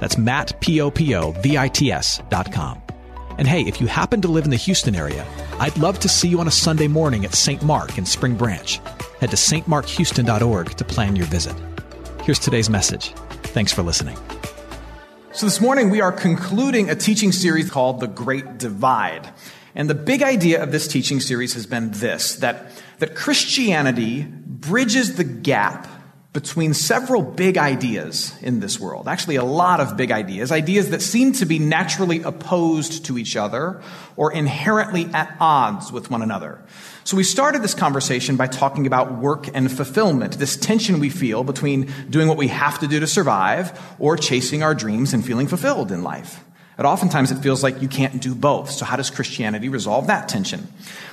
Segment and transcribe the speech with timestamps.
[0.00, 2.82] That's Matt, P-O-P-O-V-I-T-S dot com.
[3.38, 5.24] And hey, if you happen to live in the Houston area,
[5.60, 7.62] I'd love to see you on a Sunday morning at St.
[7.62, 8.80] Mark in Spring Branch.
[9.20, 11.54] Head to stmarkhouston.org to plan your visit.
[12.24, 13.12] Here's today's message.
[13.44, 14.16] Thanks for listening.
[15.32, 19.28] So this morning we are concluding a teaching series called The Great Divide.
[19.74, 25.14] And the big idea of this teaching series has been this, that, that Christianity bridges
[25.16, 25.86] the gap
[26.38, 29.08] between several big ideas in this world.
[29.08, 30.52] Actually, a lot of big ideas.
[30.52, 33.82] Ideas that seem to be naturally opposed to each other
[34.14, 36.62] or inherently at odds with one another.
[37.02, 41.42] So we started this conversation by talking about work and fulfillment, this tension we feel
[41.42, 45.48] between doing what we have to do to survive or chasing our dreams and feeling
[45.48, 46.44] fulfilled in life.
[46.78, 48.70] And oftentimes it feels like you can't do both.
[48.70, 50.68] So how does Christianity resolve that tension?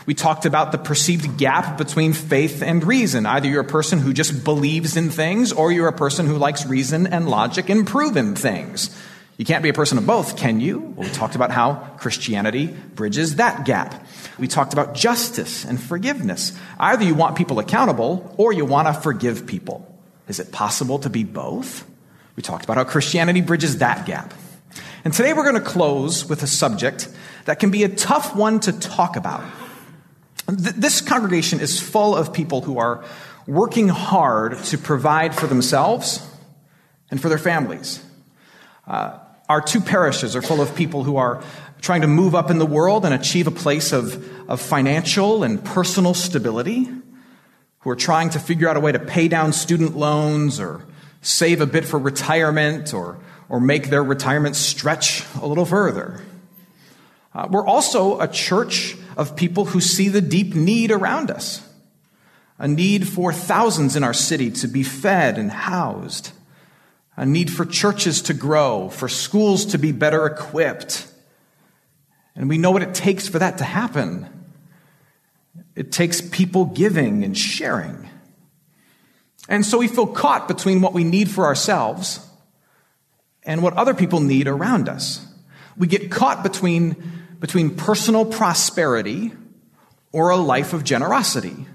[0.05, 3.25] We talked about the perceived gap between faith and reason.
[3.25, 6.67] Either you're a person who just believes in things or you're a person who likes
[6.67, 8.95] reason and logic and proven things.
[9.37, 10.79] You can't be a person of both, can you?
[10.79, 14.05] Well, we talked about how Christianity bridges that gap.
[14.37, 16.57] We talked about justice and forgiveness.
[16.79, 19.91] Either you want people accountable or you want to forgive people.
[20.27, 21.85] Is it possible to be both?
[22.35, 24.31] We talked about how Christianity bridges that gap.
[25.05, 27.07] And today we're going to close with a subject
[27.45, 29.43] that can be a tough one to talk about.
[30.47, 33.05] This congregation is full of people who are
[33.45, 36.27] working hard to provide for themselves
[37.11, 38.03] and for their families.
[38.87, 41.43] Uh, our two parishes are full of people who are
[41.81, 45.63] trying to move up in the world and achieve a place of, of financial and
[45.63, 46.89] personal stability,
[47.81, 50.83] who are trying to figure out a way to pay down student loans or
[51.21, 53.19] save a bit for retirement or
[53.49, 56.21] or make their retirement stretch a little further.
[57.33, 61.61] Uh, we're also a church of people who see the deep need around us
[62.57, 66.31] a need for thousands in our city to be fed and housed,
[67.17, 71.07] a need for churches to grow, for schools to be better equipped.
[72.35, 74.27] And we know what it takes for that to happen.
[75.75, 78.09] It takes people giving and sharing.
[79.47, 82.25] And so we feel caught between what we need for ourselves
[83.45, 85.25] and what other people need around us.
[85.77, 86.95] We get caught between,
[87.39, 89.33] between personal prosperity
[90.11, 91.67] or a life of generosity.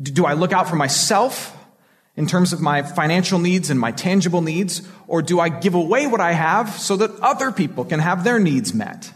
[0.00, 1.56] Do I look out for myself
[2.16, 6.08] in terms of my financial needs and my tangible needs, or do I give away
[6.08, 9.12] what I have so that other people can have their needs met?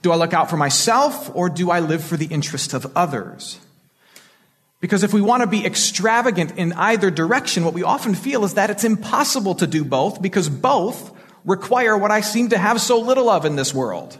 [0.00, 3.58] Do I look out for myself, or do I live for the interest of others?
[4.82, 8.54] Because if we want to be extravagant in either direction, what we often feel is
[8.54, 11.12] that it's impossible to do both because both
[11.44, 14.18] require what I seem to have so little of in this world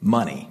[0.00, 0.50] money.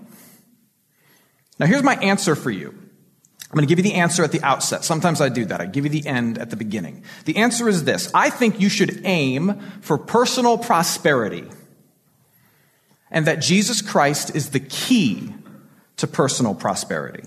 [1.59, 2.69] Now, here's my answer for you.
[2.69, 4.85] I'm going to give you the answer at the outset.
[4.85, 5.59] Sometimes I do that.
[5.59, 7.03] I give you the end at the beginning.
[7.25, 11.43] The answer is this I think you should aim for personal prosperity,
[13.11, 15.33] and that Jesus Christ is the key
[15.97, 17.25] to personal prosperity.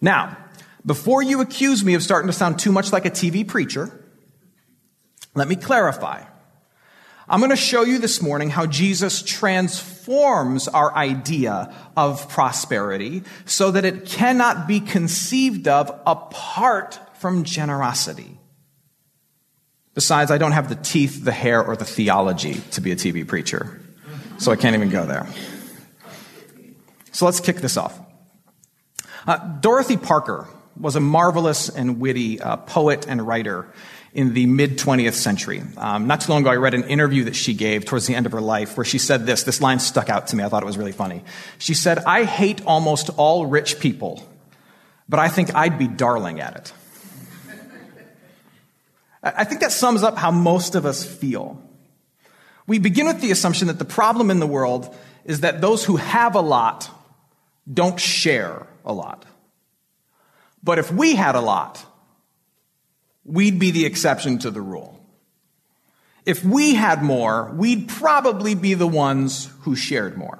[0.00, 0.36] Now,
[0.84, 3.90] before you accuse me of starting to sound too much like a TV preacher,
[5.34, 6.24] let me clarify.
[7.28, 13.70] I'm going to show you this morning how Jesus transforms our idea of prosperity so
[13.70, 18.36] that it cannot be conceived of apart from generosity.
[19.94, 23.26] Besides, I don't have the teeth, the hair, or the theology to be a TV
[23.26, 23.80] preacher,
[24.38, 25.28] so I can't even go there.
[27.12, 27.96] So let's kick this off.
[29.26, 30.48] Uh, Dorothy Parker
[30.78, 33.66] was a marvelous and witty uh, poet and writer
[34.12, 35.62] in the mid 20th century.
[35.76, 38.26] Um, not too long ago, I read an interview that she gave towards the end
[38.26, 39.44] of her life where she said this.
[39.44, 40.42] This line stuck out to me.
[40.42, 41.22] I thought it was really funny.
[41.58, 44.26] She said, I hate almost all rich people,
[45.08, 46.72] but I think I'd be darling at it.
[49.22, 51.62] I think that sums up how most of us feel.
[52.66, 54.94] We begin with the assumption that the problem in the world
[55.24, 56.90] is that those who have a lot
[57.72, 59.24] don't share a lot.
[60.62, 61.84] But if we had a lot,
[63.24, 65.00] we'd be the exception to the rule.
[66.26, 70.38] If we had more, we'd probably be the ones who shared more.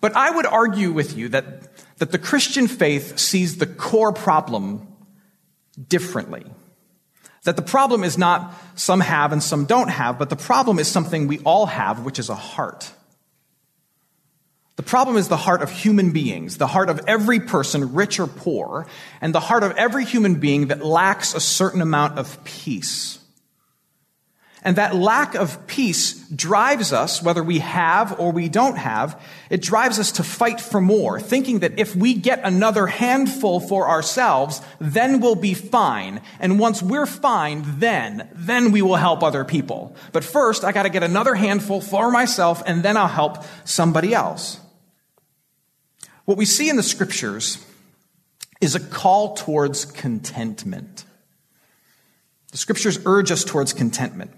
[0.00, 4.86] But I would argue with you that, that the Christian faith sees the core problem
[5.88, 6.44] differently.
[7.44, 10.88] That the problem is not some have and some don't have, but the problem is
[10.88, 12.92] something we all have, which is a heart.
[14.78, 18.28] The problem is the heart of human beings, the heart of every person, rich or
[18.28, 18.86] poor,
[19.20, 23.18] and the heart of every human being that lacks a certain amount of peace.
[24.62, 29.20] And that lack of peace drives us, whether we have or we don't have,
[29.50, 33.88] it drives us to fight for more, thinking that if we get another handful for
[33.88, 36.20] ourselves, then we'll be fine.
[36.38, 39.96] And once we're fine, then, then we will help other people.
[40.12, 44.60] But first, I gotta get another handful for myself, and then I'll help somebody else.
[46.28, 47.56] What we see in the scriptures
[48.60, 51.06] is a call towards contentment.
[52.52, 54.32] The scriptures urge us towards contentment.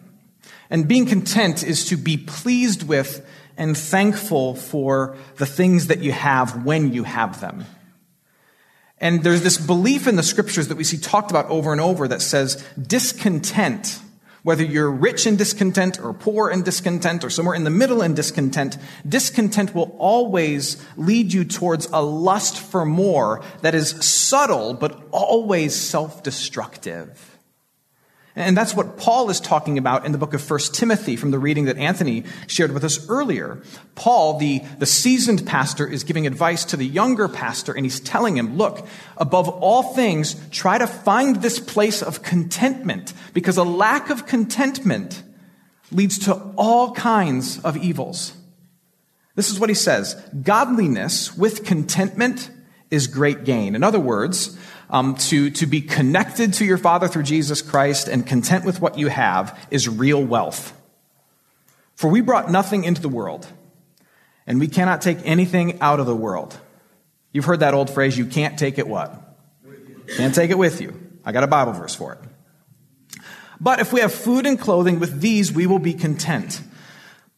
[0.71, 3.27] And being content is to be pleased with
[3.57, 7.67] and thankful for the things that you have when you have them.
[8.99, 12.07] And there's this belief in the scriptures that we see talked about over and over
[12.07, 13.99] that says discontent,
[14.43, 18.15] whether you're rich in discontent or poor in discontent or somewhere in the middle in
[18.15, 18.79] discontent,
[19.09, 25.75] discontent will always lead you towards a lust for more that is subtle but always
[25.75, 27.30] self-destructive.
[28.41, 31.39] And that's what Paul is talking about in the book of 1 Timothy from the
[31.39, 33.63] reading that Anthony shared with us earlier.
[33.95, 38.37] Paul, the, the seasoned pastor, is giving advice to the younger pastor, and he's telling
[38.37, 44.11] him, look, above all things, try to find this place of contentment, because a lack
[44.11, 45.23] of contentment
[45.93, 48.33] leads to all kinds of evils.
[49.35, 52.51] This is what he says Godliness with contentment
[52.91, 53.75] is great gain.
[53.75, 54.59] In other words,
[54.91, 58.99] um, to, to be connected to your Father through Jesus Christ and content with what
[58.99, 60.77] you have is real wealth.
[61.95, 63.47] For we brought nothing into the world,
[64.47, 66.59] and we cannot take anything out of the world.
[67.33, 69.15] You've heard that old phrase, you can't take it what?
[70.17, 70.99] Can't take it with you.
[71.25, 72.19] I got a Bible verse for it.
[73.61, 76.61] But if we have food and clothing, with these we will be content.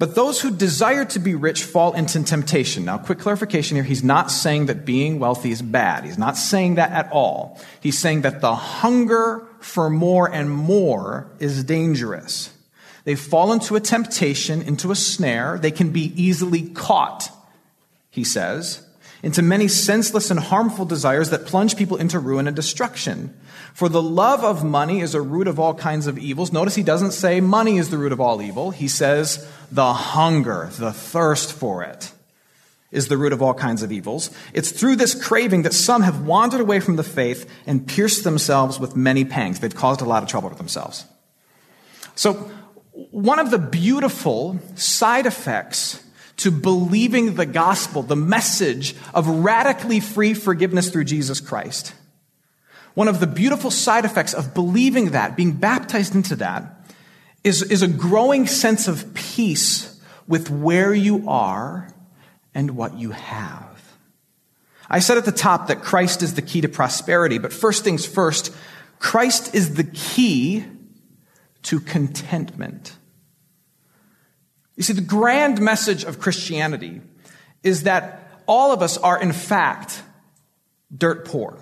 [0.02, 2.84] But those who desire to be rich fall into temptation.
[2.84, 3.84] Now, quick clarification here.
[3.84, 6.02] He's not saying that being wealthy is bad.
[6.02, 7.60] He's not saying that at all.
[7.81, 12.52] He's saying that the hunger for more and more is dangerous.
[13.04, 15.56] They fall into a temptation, into a snare.
[15.62, 17.31] They can be easily caught,
[18.10, 18.84] he says,
[19.22, 23.38] into many senseless and harmful desires that plunge people into ruin and destruction.
[23.75, 26.53] For the love of money is a root of all kinds of evils.
[26.53, 28.71] Notice he doesn't say money is the root of all evil.
[28.71, 32.13] He says the hunger, the thirst for it
[32.91, 34.31] is the root of all kinds of evils.
[34.53, 38.79] It's through this craving that some have wandered away from the faith and pierced themselves
[38.79, 39.61] with many pangs.
[39.61, 41.07] They've caused a lot of trouble to themselves.
[42.15, 42.51] So,
[43.11, 46.05] one of the beautiful side effects
[46.39, 51.95] to believing the gospel, the message of radically free forgiveness through Jesus Christ,
[52.94, 56.89] one of the beautiful side effects of believing that, being baptized into that,
[57.44, 61.89] is, is a growing sense of peace with where you are
[62.55, 63.97] and what you have.
[64.89, 68.05] I said at the top that Christ is the key to prosperity, but first things
[68.05, 68.55] first,
[68.99, 70.65] Christ is the key
[71.62, 72.97] to contentment.
[74.77, 77.00] You see, the grand message of Christianity
[77.62, 80.03] is that all of us are, in fact,
[80.97, 81.59] dirt poor.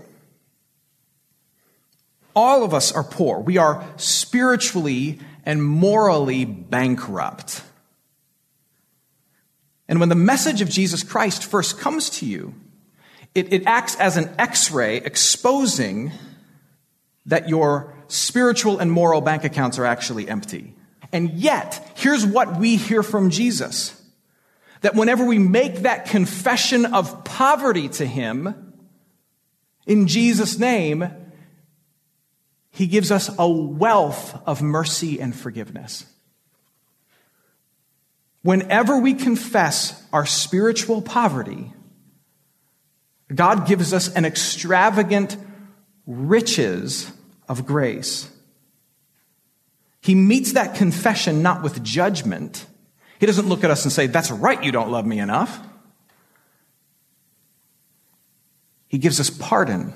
[2.41, 3.39] All of us are poor.
[3.39, 7.63] We are spiritually and morally bankrupt.
[9.87, 12.55] And when the message of Jesus Christ first comes to you,
[13.35, 16.13] it, it acts as an x ray exposing
[17.27, 20.73] that your spiritual and moral bank accounts are actually empty.
[21.13, 24.03] And yet, here's what we hear from Jesus
[24.81, 28.73] that whenever we make that confession of poverty to Him,
[29.87, 31.20] in Jesus' name,
[32.71, 36.07] he gives us a wealth of mercy and forgiveness.
[38.43, 41.73] Whenever we confess our spiritual poverty,
[43.35, 45.37] God gives us an extravagant
[46.07, 47.11] riches
[47.49, 48.29] of grace.
[50.01, 52.65] He meets that confession not with judgment.
[53.19, 55.61] He doesn't look at us and say, That's right, you don't love me enough.
[58.89, 59.95] He gives us pardon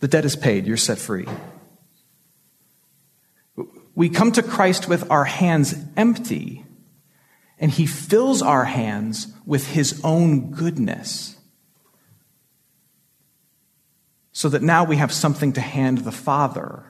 [0.00, 0.66] The debt is paid.
[0.66, 1.26] You're set free.
[3.94, 6.64] We come to Christ with our hands empty,
[7.58, 11.36] and He fills our hands with His own goodness.
[14.32, 16.84] So that now we have something to hand the Father.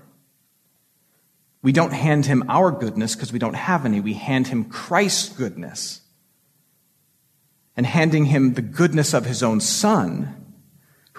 [1.63, 3.99] We don't hand Him our goodness because we don't have any.
[4.01, 6.03] We hand Him Christ's goodness.
[7.77, 10.40] And handing Him the goodness of His own Son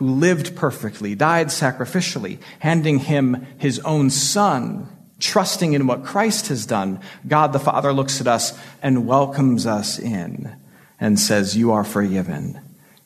[0.02, 4.90] who lived perfectly, died sacrificially, handing him his own son,
[5.20, 10.00] trusting in what Christ has done, God the Father looks at us and welcomes us
[10.00, 10.56] in
[11.00, 12.60] and says, You are forgiven.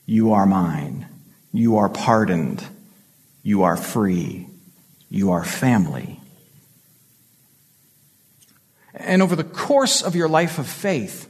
[0.06, 1.06] You are mine.
[1.52, 2.66] You are pardoned.
[3.44, 4.48] You are free.
[5.10, 6.22] You are family.
[8.94, 11.30] And over the course of your life of faith,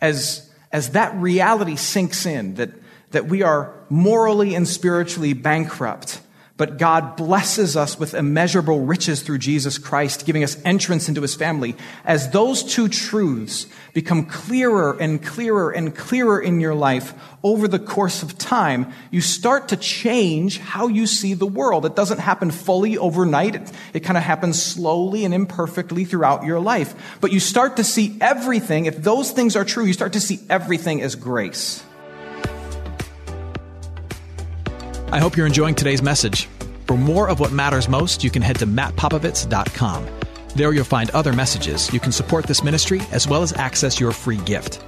[0.00, 2.70] as, as that reality sinks in, that,
[3.14, 6.20] that we are morally and spiritually bankrupt,
[6.56, 11.34] but God blesses us with immeasurable riches through Jesus Christ, giving us entrance into his
[11.34, 11.74] family.
[12.04, 17.80] As those two truths become clearer and clearer and clearer in your life over the
[17.80, 21.86] course of time, you start to change how you see the world.
[21.86, 23.56] It doesn't happen fully overnight.
[23.56, 27.18] It, it kind of happens slowly and imperfectly throughout your life.
[27.20, 28.86] But you start to see everything.
[28.86, 31.82] If those things are true, you start to see everything as grace.
[35.14, 36.46] I hope you're enjoying today's message.
[36.88, 40.06] For more of what matters most, you can head to mattpopovits.com.
[40.56, 41.92] There you'll find other messages.
[41.92, 44.84] You can support this ministry as well as access your free gift.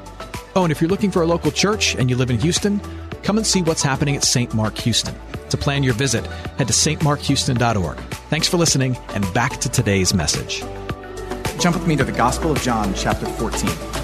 [0.57, 2.81] Oh, and if you're looking for a local church and you live in Houston,
[3.23, 4.53] come and see what's happening at St.
[4.53, 5.15] Mark Houston.
[5.51, 6.27] To plan your visit,
[6.59, 7.97] head to stmarkhouston.org.
[8.29, 10.65] Thanks for listening, and back to today's message.
[11.61, 13.96] Jump with me to the Gospel of John, chapter 14.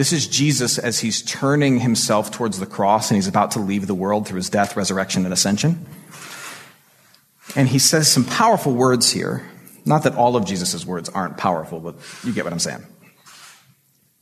[0.00, 3.86] This is Jesus as he's turning himself towards the cross and he's about to leave
[3.86, 5.84] the world through his death, resurrection, and ascension.
[7.54, 9.46] And he says some powerful words here.
[9.84, 12.82] Not that all of Jesus' words aren't powerful, but you get what I'm saying.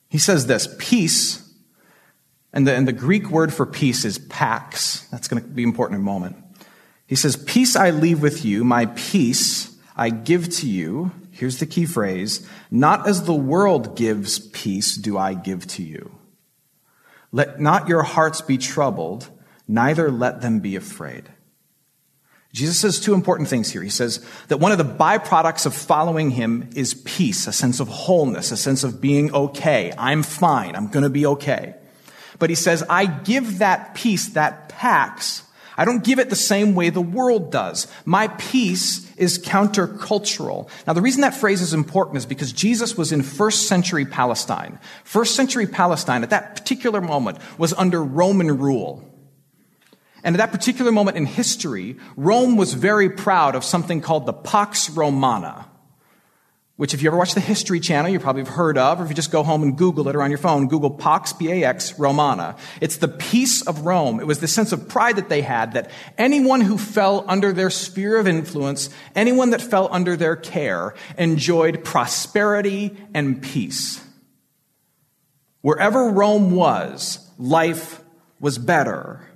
[0.09, 1.49] He says this peace,
[2.53, 5.07] and the, and the Greek word for peace is pax.
[5.13, 6.39] That's going to be important in a moment.
[7.07, 11.13] He says, Peace I leave with you, my peace I give to you.
[11.39, 16.19] Here's the key phrase Not as the world gives peace, do I give to you.
[17.31, 19.31] Let not your hearts be troubled,
[19.69, 21.29] neither let them be afraid.
[22.53, 23.83] Jesus says two important things here.
[23.83, 27.87] He says that one of the byproducts of following him is peace, a sense of
[27.87, 29.93] wholeness, a sense of being okay.
[29.97, 30.75] I'm fine.
[30.75, 31.77] I'm going to be okay.
[32.41, 35.45] But he says, I give that peace, that pax,
[35.79, 37.87] I don't give it the same way the world does.
[38.05, 40.69] My peace is countercultural.
[40.89, 44.81] Now, the reason that phrase is important is because Jesus was in first century Palestine.
[45.05, 49.05] First century Palestine, at that particular moment, was under Roman rule.
[50.25, 54.33] And at that particular moment in history, Rome was very proud of something called the
[54.33, 55.68] Pax Romana
[56.79, 59.09] which if you ever watch the History Channel, you probably have heard of, or if
[59.09, 62.55] you just go home and Google it or on your phone, Google Pax, P-A-X, Romana.
[62.81, 64.21] It's the peace of Rome.
[64.21, 67.69] It was the sense of pride that they had that anyone who fell under their
[67.69, 74.01] sphere of influence, anyone that fell under their care, enjoyed prosperity and peace.
[75.63, 78.01] Wherever Rome was, life
[78.39, 79.29] was better.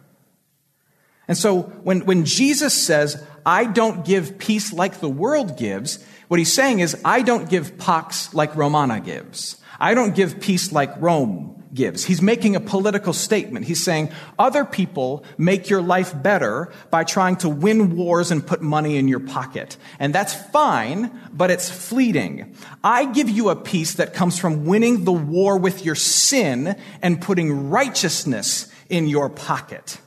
[1.27, 5.99] And so when, when Jesus says, I don't give peace like the world gives,
[6.33, 9.59] what he's saying is, I don't give pax like Romana gives.
[9.79, 12.05] I don't give peace like Rome gives.
[12.05, 13.67] He's making a political statement.
[13.67, 18.63] He's saying other people make your life better by trying to win wars and put
[18.63, 19.77] money in your pocket.
[19.99, 22.57] And that's fine, but it's fleeting.
[22.83, 27.21] I give you a peace that comes from winning the war with your sin and
[27.21, 29.99] putting righteousness in your pocket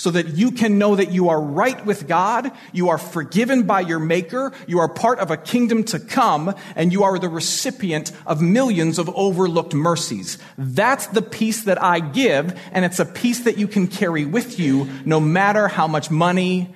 [0.00, 3.82] so that you can know that you are right with God, you are forgiven by
[3.82, 8.10] your Maker, you are part of a kingdom to come, and you are the recipient
[8.24, 10.38] of millions of overlooked mercies.
[10.56, 14.58] That's the peace that I give, and it's a peace that you can carry with
[14.58, 16.74] you no matter how much money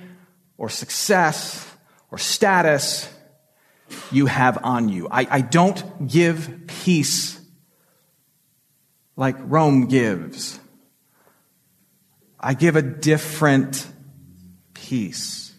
[0.58, 1.66] or success
[2.10, 3.10] or status
[4.12, 5.08] you have on you.
[5.10, 7.40] I, I don't give peace
[9.16, 10.60] like Rome gives.
[12.46, 13.86] I give a different
[14.74, 15.54] peace.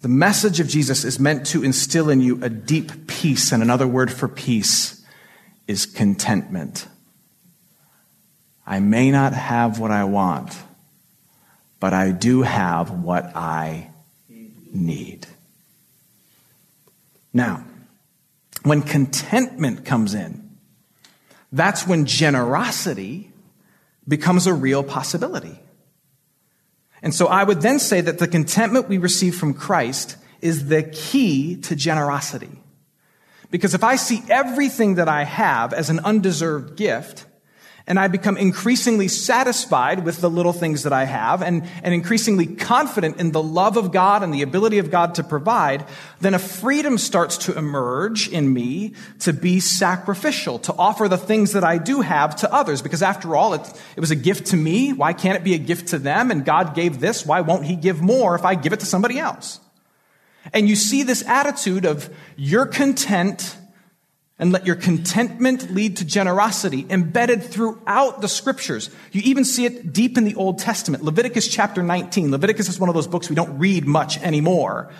[0.00, 3.86] The message of Jesus is meant to instill in you a deep peace, and another
[3.86, 5.06] word for peace
[5.68, 6.88] is contentment.
[8.66, 10.58] I may not have what I want,
[11.78, 13.92] but I do have what I
[14.72, 15.28] need.
[17.32, 17.64] Now,
[18.64, 20.58] when contentment comes in,
[21.52, 23.31] that's when generosity
[24.06, 25.58] becomes a real possibility.
[27.02, 30.82] And so I would then say that the contentment we receive from Christ is the
[30.82, 32.50] key to generosity.
[33.50, 37.26] Because if I see everything that I have as an undeserved gift,
[37.86, 42.46] and I become increasingly satisfied with the little things that I have and, and increasingly
[42.46, 45.84] confident in the love of God and the ability of God to provide,
[46.20, 51.52] then a freedom starts to emerge in me to be sacrificial, to offer the things
[51.52, 52.82] that I do have to others.
[52.82, 54.92] Because after all, it, it was a gift to me.
[54.92, 56.30] Why can't it be a gift to them?
[56.30, 57.26] And God gave this.
[57.26, 59.58] Why won't He give more if I give it to somebody else?
[60.52, 63.56] And you see this attitude of you're content
[64.42, 68.90] and let your contentment lead to generosity embedded throughout the scriptures.
[69.12, 71.04] You even see it deep in the Old Testament.
[71.04, 72.32] Leviticus chapter 19.
[72.32, 74.90] Leviticus is one of those books we don't read much anymore.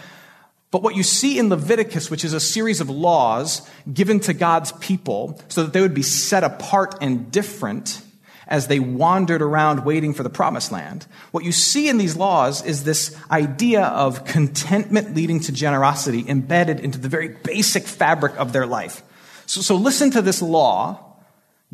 [0.70, 4.70] But what you see in Leviticus, which is a series of laws given to God's
[4.70, 8.00] people so that they would be set apart and different
[8.46, 12.64] as they wandered around waiting for the promised land, what you see in these laws
[12.64, 18.52] is this idea of contentment leading to generosity embedded into the very basic fabric of
[18.52, 19.02] their life.
[19.46, 21.12] So, so listen to this law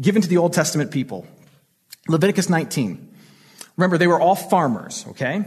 [0.01, 1.27] given to the Old Testament people.
[2.09, 3.09] Leviticus 19.
[3.77, 5.45] Remember, they were all farmers, okay?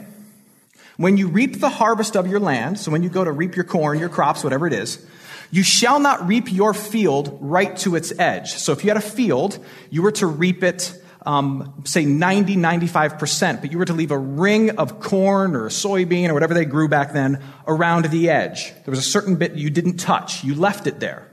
[0.97, 3.65] When you reap the harvest of your land, so when you go to reap your
[3.65, 5.05] corn, your crops, whatever it is,
[5.49, 8.53] you shall not reap your field right to its edge.
[8.53, 9.59] So if you had a field,
[9.89, 10.93] you were to reap it,
[11.25, 16.29] um, say 90, 95%, but you were to leave a ring of corn or soybean
[16.29, 18.71] or whatever they grew back then around the edge.
[18.85, 20.43] There was a certain bit you didn't touch.
[20.43, 21.30] You left it there.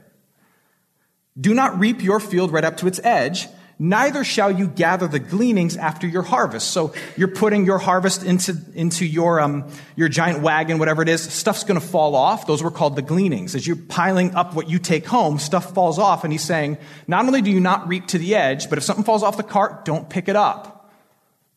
[1.40, 5.21] Do not reap your field right up to its edge, neither shall you gather the
[5.21, 6.71] gleanings after your harvest.
[6.73, 11.23] So you're putting your harvest into, into your, um, your giant wagon, whatever it is,
[11.23, 12.47] stuff's gonna fall off.
[12.47, 13.54] Those were called the gleanings.
[13.54, 16.76] As you're piling up what you take home, stuff falls off, and he's saying,
[17.07, 19.45] not only do you not reap to the edge, but if something falls off the
[19.45, 20.90] cart, don't pick it up.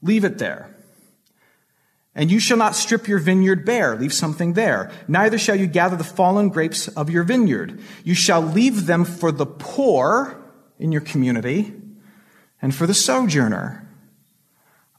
[0.03, 0.75] Leave it there.
[2.13, 4.91] And you shall not strip your vineyard bare, leave something there.
[5.07, 7.79] Neither shall you gather the fallen grapes of your vineyard.
[8.03, 10.43] You shall leave them for the poor
[10.77, 11.73] in your community
[12.61, 13.87] and for the sojourner.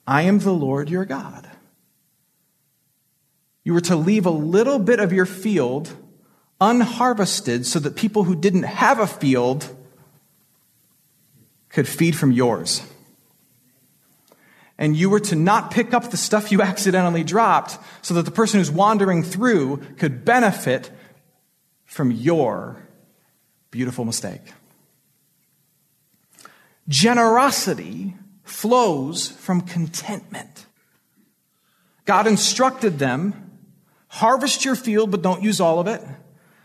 [0.07, 1.49] I am the Lord your God.
[3.62, 5.95] You were to leave a little bit of your field
[6.61, 9.76] unharvested so that people who didn't have a field
[11.69, 12.83] could feed from yours
[14.83, 18.33] and you were to not pick up the stuff you accidentally dropped so that the
[18.33, 20.91] person who's wandering through could benefit
[21.85, 22.83] from your
[23.71, 24.42] beautiful mistake.
[26.88, 30.66] Generosity flows from contentment.
[32.05, 33.51] God instructed them
[34.09, 36.03] harvest your field, but don't use all of it.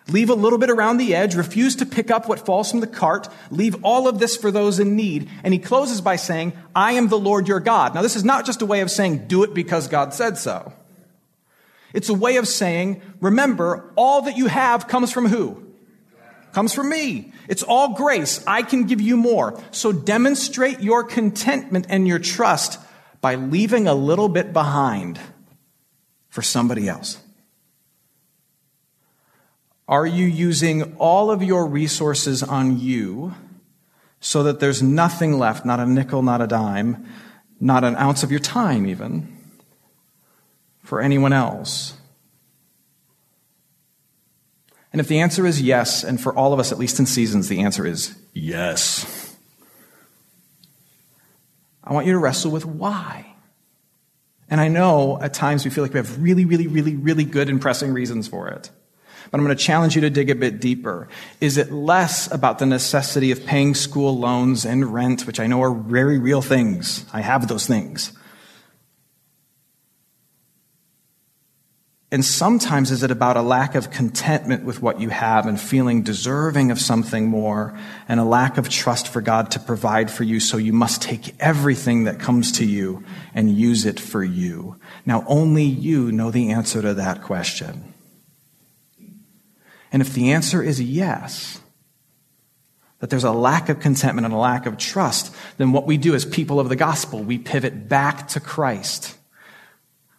[0.10, 1.36] Leave a little bit around the edge.
[1.36, 3.28] Refuse to pick up what falls from the cart.
[3.52, 5.30] Leave all of this for those in need.
[5.44, 7.94] And he closes by saying, I am the Lord your God.
[7.94, 10.72] Now, this is not just a way of saying, do it because God said so.
[11.94, 15.64] It's a way of saying, remember, all that you have comes from who?
[16.54, 17.34] Comes from me.
[17.50, 18.44] It's all grace.
[18.48, 19.62] I can give you more.
[19.72, 22.80] So demonstrate your contentment and your trust
[23.20, 25.20] by leaving a little bit behind
[26.30, 27.18] for somebody else.
[29.88, 33.34] Are you using all of your resources on you
[34.20, 37.06] so that there's nothing left, not a nickel, not a dime,
[37.60, 39.38] not an ounce of your time even,
[40.84, 41.94] for anyone else?
[44.92, 47.48] And if the answer is yes, and for all of us, at least in seasons,
[47.48, 49.36] the answer is yes,
[51.84, 53.36] I want you to wrestle with why.
[54.50, 57.48] And I know at times we feel like we have really, really, really, really good
[57.48, 58.70] and pressing reasons for it.
[59.30, 61.08] But I'm going to challenge you to dig a bit deeper.
[61.42, 65.62] Is it less about the necessity of paying school loans and rent, which I know
[65.64, 67.06] are very real things?
[67.14, 68.14] I have those things.
[72.10, 76.04] And sometimes is it about a lack of contentment with what you have and feeling
[76.04, 80.40] deserving of something more and a lack of trust for God to provide for you,
[80.40, 83.04] so you must take everything that comes to you
[83.36, 84.78] and use it for you.
[85.06, 87.94] Now, only you know the answer to that question.
[89.92, 91.60] And if the answer is yes,
[93.00, 96.16] that there's a lack of contentment and a lack of trust, then what we do
[96.16, 99.17] as people of the gospel, we pivot back to Christ.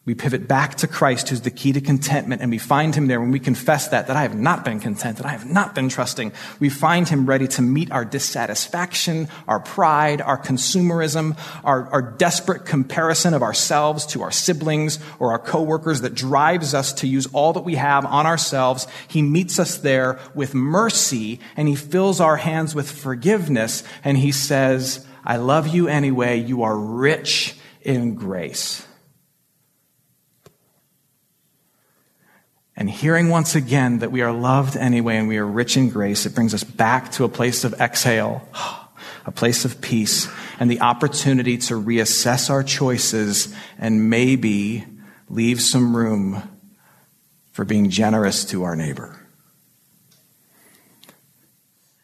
[0.08, 3.20] We pivot back to Christ, who's the key to contentment, and we find him there
[3.20, 5.90] when we confess that, that I have not been content, that I have not been
[5.90, 6.32] trusting.
[6.58, 12.64] We find him ready to meet our dissatisfaction, our pride, our consumerism, our, our desperate
[12.64, 17.52] comparison of ourselves to our siblings or our coworkers that drives us to use all
[17.52, 18.86] that we have on ourselves.
[19.08, 24.32] He meets us there with mercy, and he fills our hands with forgiveness, and he
[24.32, 26.40] says, I love you anyway.
[26.40, 28.87] You are rich in grace.
[32.78, 36.26] And hearing once again that we are loved anyway and we are rich in grace,
[36.26, 38.48] it brings us back to a place of exhale,
[39.26, 40.28] a place of peace.
[40.60, 44.84] and the opportunity to reassess our choices and maybe
[45.28, 46.42] leave some room
[47.52, 49.20] for being generous to our neighbor.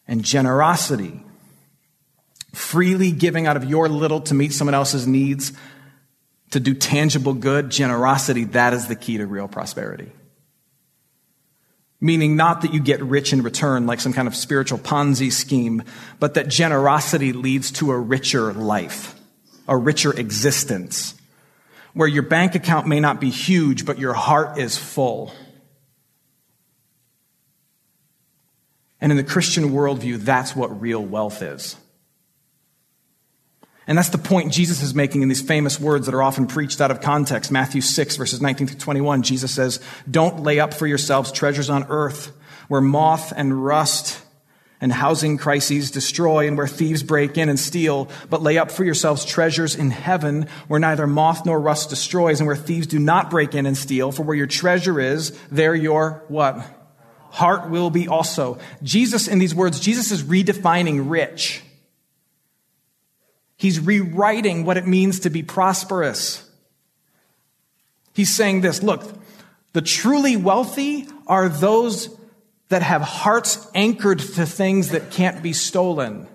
[0.07, 1.21] And generosity,
[2.53, 5.53] freely giving out of your little to meet someone else's needs,
[6.51, 10.13] to do tangible good, generosity, that is the key to real prosperity.
[12.05, 15.83] Meaning not that you get rich in return like some kind of spiritual Ponzi scheme,
[16.21, 19.19] but that generosity leads to a richer life,
[19.67, 21.15] a richer existence,
[21.95, 25.33] where your bank account may not be huge, but your heart is full.
[29.01, 31.75] And in the Christian worldview, that's what real wealth is.
[33.87, 36.81] And that's the point Jesus is making in these famous words that are often preached
[36.81, 37.51] out of context.
[37.51, 39.23] Matthew 6, verses 19 to 21.
[39.23, 39.79] Jesus says,
[40.11, 42.33] Don't lay up for yourselves treasures on earth
[42.69, 44.21] where moth and rust
[44.81, 48.85] and housing crises destroy and where thieves break in and steal, but lay up for
[48.85, 53.31] yourselves treasures in heaven where neither moth nor rust destroys and where thieves do not
[53.31, 54.13] break in and steal.
[54.13, 56.59] For where your treasure is, there your what?
[57.31, 58.59] Heart will be also.
[58.83, 61.63] Jesus, in these words, Jesus is redefining rich.
[63.65, 66.47] He's rewriting what it means to be prosperous.
[68.13, 69.03] He's saying this look,
[69.73, 72.15] the truly wealthy are those
[72.69, 76.29] that have hearts anchored to things that can't be stolen.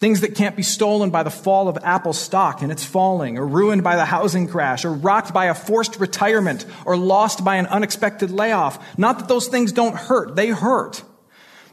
[0.00, 3.46] Things that can't be stolen by the fall of Apple stock and it's falling, or
[3.46, 7.64] ruined by the housing crash, or rocked by a forced retirement, or lost by an
[7.68, 8.98] unexpected layoff.
[8.98, 11.02] Not that those things don't hurt, they hurt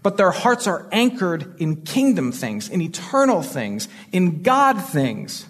[0.03, 5.47] but their hearts are anchored in kingdom things, in eternal things, in God things,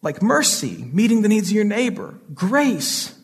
[0.00, 3.14] like mercy, meeting the needs of your neighbor, grace,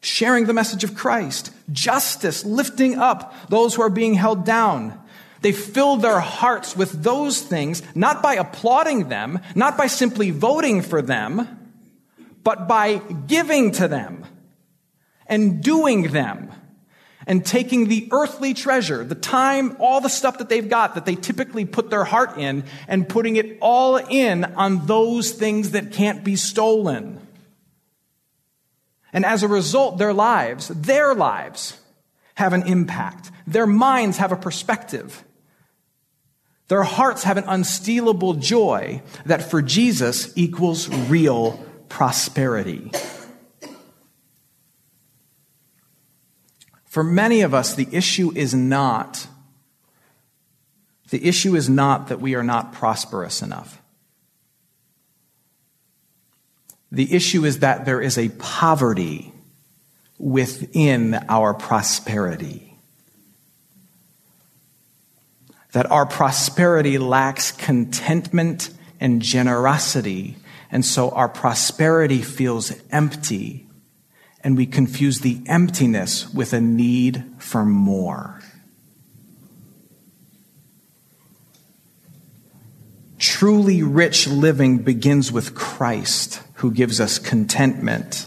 [0.00, 5.00] sharing the message of Christ, justice, lifting up those who are being held down.
[5.40, 10.82] They fill their hearts with those things, not by applauding them, not by simply voting
[10.82, 11.70] for them,
[12.42, 14.26] but by giving to them
[15.26, 16.50] and doing them
[17.26, 21.14] and taking the earthly treasure, the time, all the stuff that they've got that they
[21.14, 26.24] typically put their heart in, and putting it all in on those things that can't
[26.24, 27.20] be stolen.
[29.12, 31.80] And as a result, their lives, their lives,
[32.34, 33.30] have an impact.
[33.46, 35.22] Their minds have a perspective.
[36.68, 42.90] Their hearts have an unstealable joy that for Jesus equals real prosperity.
[46.94, 49.26] For many of us, the issue is not
[51.10, 53.82] the issue is not that we are not prosperous enough.
[56.92, 59.32] The issue is that there is a poverty
[60.20, 62.78] within our prosperity.
[65.72, 70.36] That our prosperity lacks contentment and generosity,
[70.70, 73.63] and so our prosperity feels empty
[74.44, 78.42] and we confuse the emptiness with a need for more.
[83.18, 88.26] Truly rich living begins with Christ, who gives us contentment.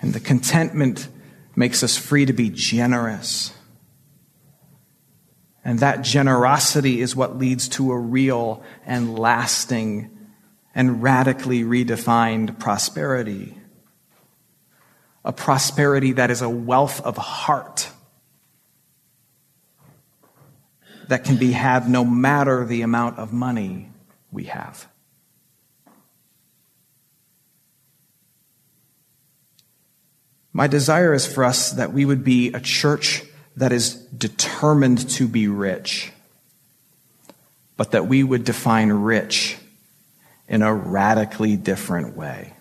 [0.00, 1.06] And the contentment
[1.54, 3.52] makes us free to be generous.
[5.62, 10.10] And that generosity is what leads to a real and lasting
[10.74, 13.59] and radically redefined prosperity
[15.24, 17.90] a prosperity that is a wealth of heart
[21.08, 23.90] that can be had no matter the amount of money
[24.30, 24.86] we have.
[30.52, 33.24] My desire is for us that we would be a church
[33.56, 36.12] that is determined to be rich,
[37.76, 39.58] but that we would define rich
[40.48, 42.54] in a radically different way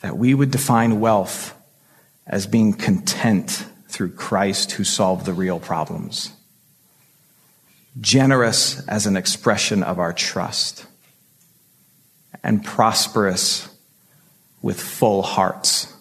[0.00, 1.54] that we would define wealth
[2.26, 6.32] as being content through Christ who solved the real problems.
[8.00, 10.86] Generous as an expression of our trust.
[12.42, 13.68] And prosperous
[14.62, 15.92] with full hearts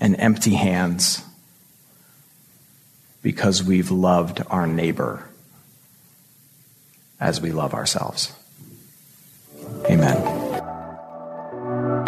[0.00, 1.22] and empty hands
[3.22, 5.28] because we've loved our neighbor
[7.20, 8.32] as we love ourselves.
[9.86, 10.37] Amen.